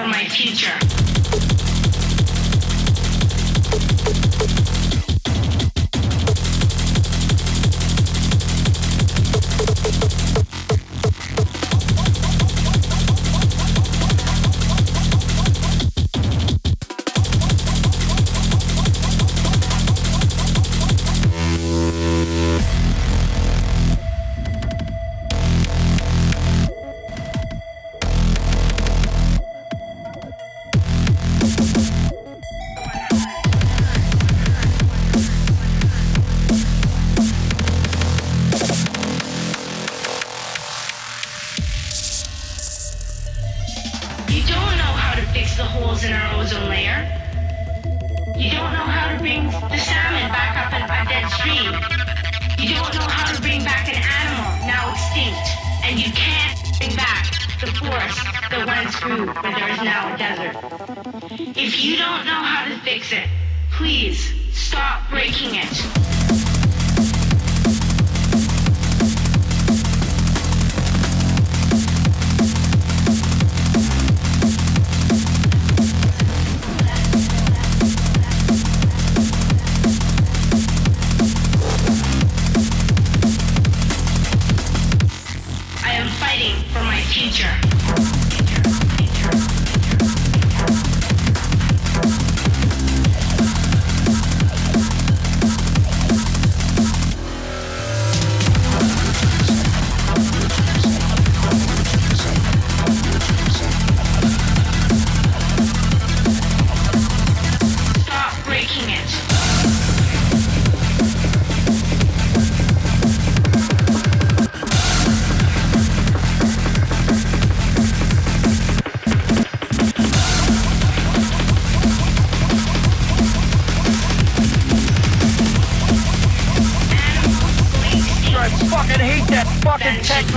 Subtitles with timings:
[0.00, 1.29] for my future.
[58.90, 60.56] is true, but there is now a desert.
[61.56, 63.28] If you don't know how to fix it,
[63.70, 66.19] please stop breaking it.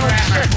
[0.08, 0.53] forever.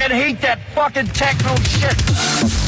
[0.00, 2.59] Fucking hate that fucking techno shit.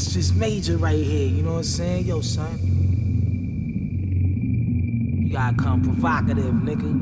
[0.00, 2.06] It's just major right here, you know what I'm saying?
[2.06, 2.56] Yo, son.
[5.26, 6.94] You gotta come provocative, nigga.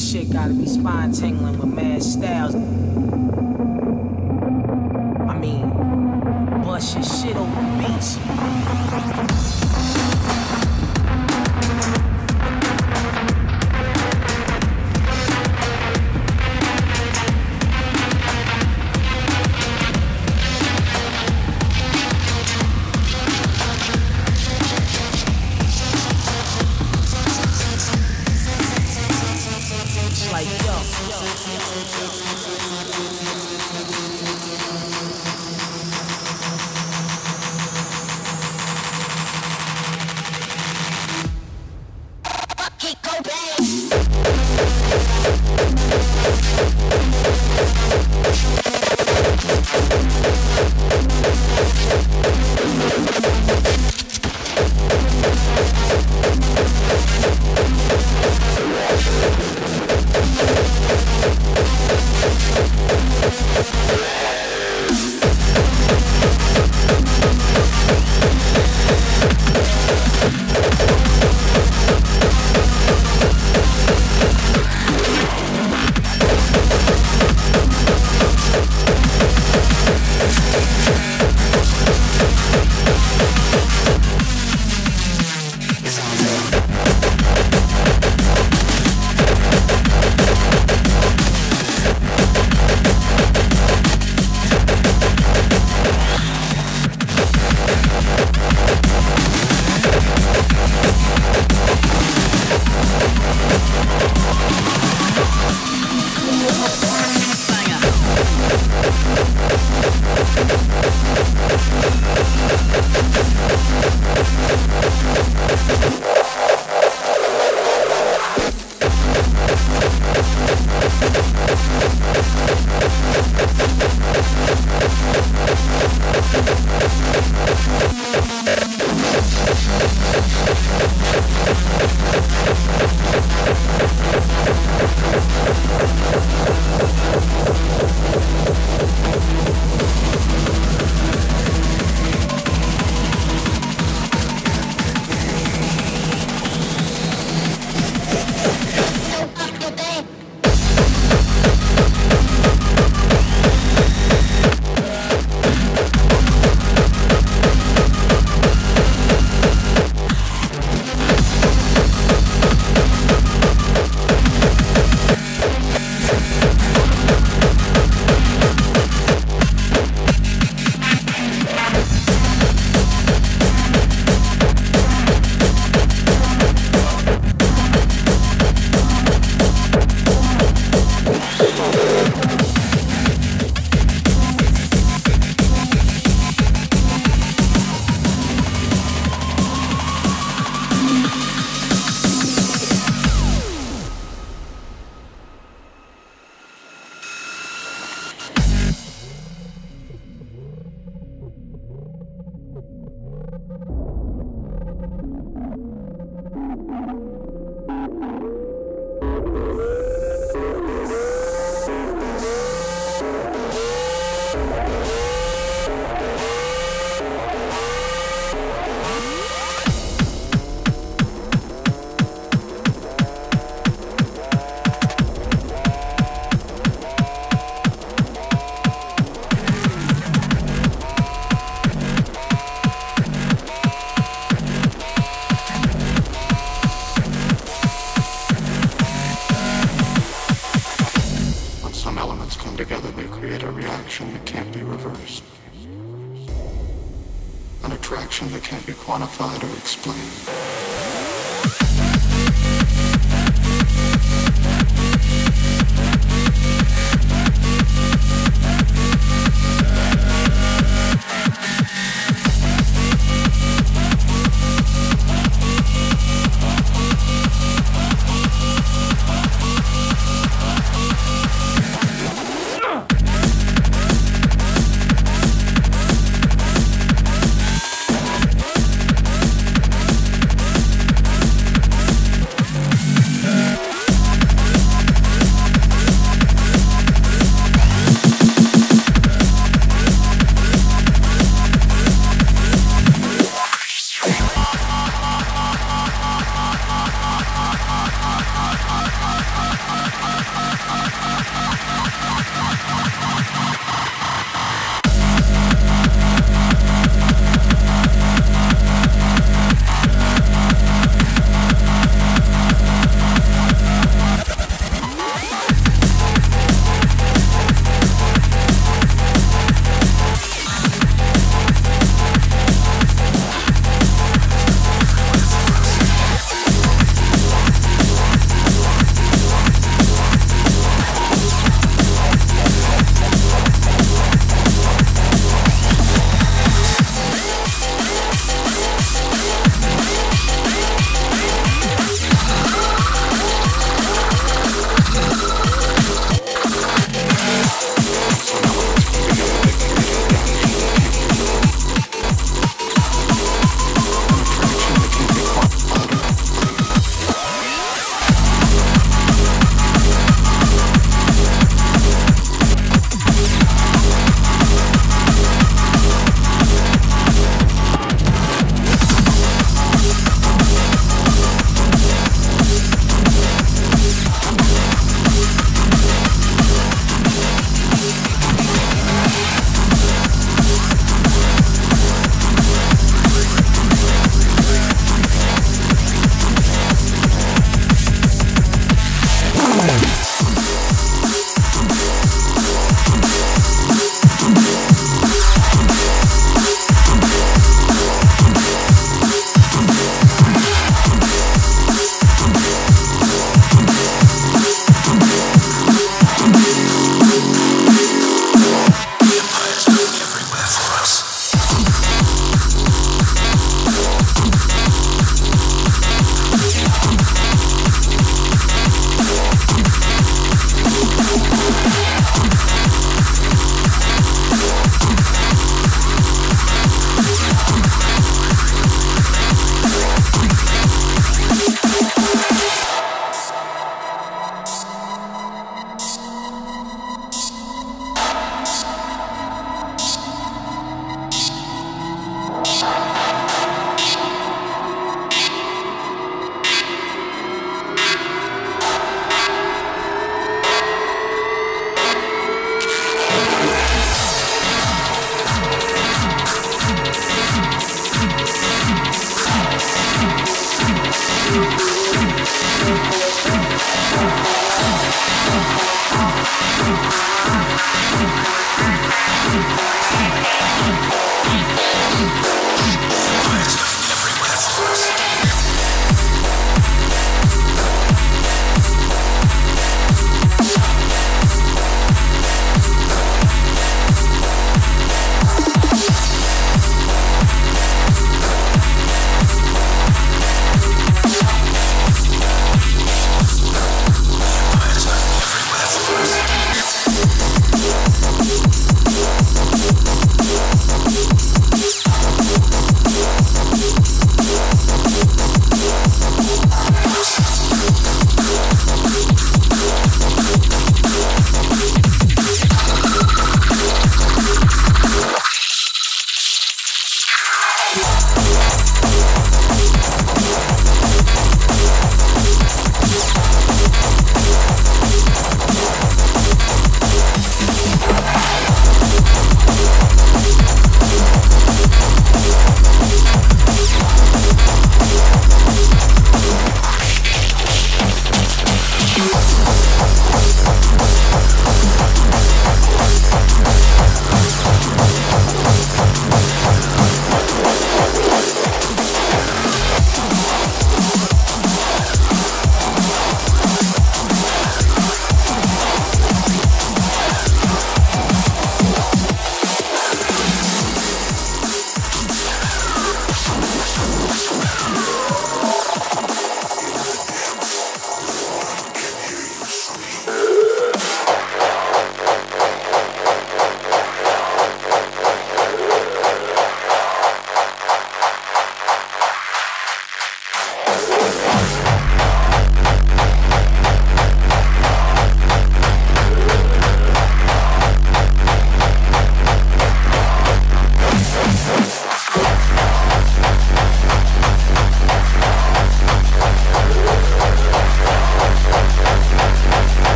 [0.00, 2.54] Shit gotta be spine tingling with mad styles.
[2.54, 2.58] I
[5.38, 5.68] mean,
[6.64, 9.15] bust your shit over beats.